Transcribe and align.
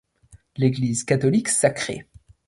l'Église 0.57 1.03
catholique 1.03 1.47
Sacrée 1.49 2.07